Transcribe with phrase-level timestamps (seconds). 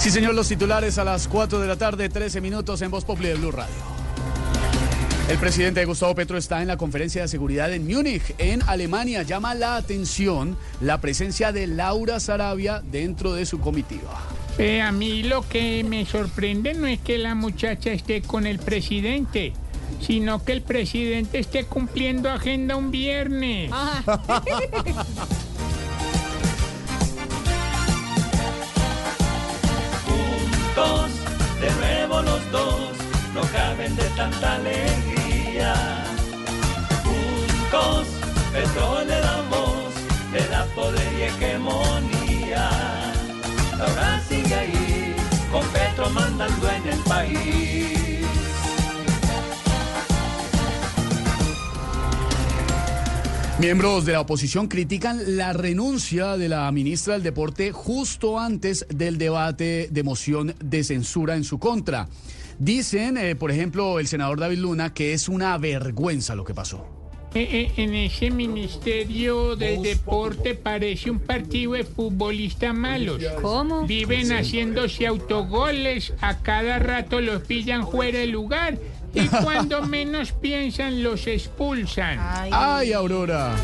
[0.00, 3.28] Sí, señor, los titulares a las 4 de la tarde, 13 minutos en Voz Populi
[3.28, 3.74] de Blue Radio.
[5.28, 9.24] El presidente Gustavo Petro está en la conferencia de seguridad en Múnich, en Alemania.
[9.24, 14.22] Llama la atención la presencia de Laura Sarabia dentro de su comitiva.
[14.56, 18.58] Eh, a mí lo que me sorprende no es que la muchacha esté con el
[18.58, 19.52] presidente,
[20.00, 23.70] sino que el presidente esté cumpliendo agenda un viernes.
[30.80, 32.92] De nuevo los dos,
[33.34, 35.74] no caben de tanta alegría.
[37.04, 38.06] Juntos,
[38.50, 39.92] Petro le da voz,
[40.32, 42.70] le da poder y hegemonía.
[43.78, 45.16] Ahora sigue ahí,
[45.52, 47.99] con Petro mandando en el país.
[53.60, 59.18] Miembros de la oposición critican la renuncia de la ministra del Deporte justo antes del
[59.18, 62.08] debate de moción de censura en su contra.
[62.58, 66.99] Dicen, eh, por ejemplo, el senador David Luna, que es una vergüenza lo que pasó.
[67.32, 73.22] Eh, eh, en ese ministerio del deporte parece un partido de futbolistas malos.
[73.40, 73.86] ¿Cómo?
[73.86, 78.78] Viven haciéndose autogoles, a cada rato los pillan fuera de lugar
[79.14, 82.18] y cuando menos piensan los expulsan.
[82.20, 83.54] ¡Ay, Aurora!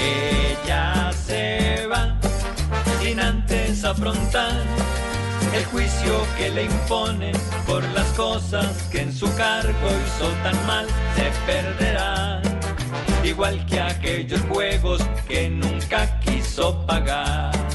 [0.00, 2.18] Ella se va
[3.00, 4.85] sin antes afrontar
[5.56, 7.34] el juicio que le imponen
[7.66, 10.86] por las cosas que en su cargo hizo tan mal.
[11.14, 12.42] Se perderá,
[13.24, 17.65] igual que aquellos juegos que nunca quiso pagar.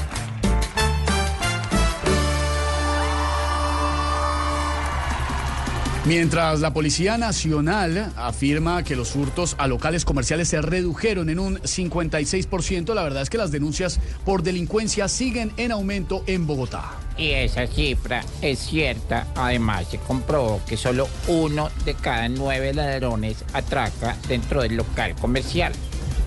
[6.04, 11.58] Mientras la Policía Nacional afirma que los hurtos a locales comerciales se redujeron en un
[11.60, 16.90] 56%, la verdad es que las denuncias por delincuencia siguen en aumento en Bogotá.
[17.16, 19.28] Y esa cifra es cierta.
[19.36, 25.72] Además, se comprobó que solo uno de cada nueve ladrones atraca dentro del local comercial.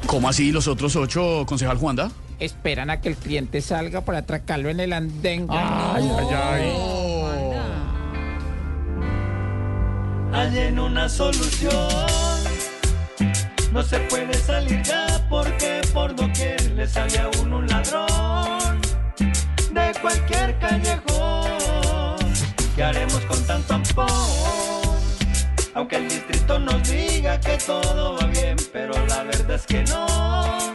[0.06, 2.12] ¿Cómo así los otros ocho, concejal Juanda?
[2.40, 5.48] Esperan a que el cliente salga para atracarlo en el andén.
[5.50, 6.95] Ay, ay, ay.
[10.46, 12.06] Hallen una solución.
[13.74, 18.80] No se puede salir ya porque por doquier le sale a uno un ladrón
[19.72, 22.18] de cualquier callejón.
[22.76, 24.06] ¿Qué haremos con tanto ampón?
[25.74, 30.75] Aunque el distrito nos diga que todo va bien, pero la verdad es que no.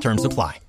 [0.00, 0.60] Terms apply.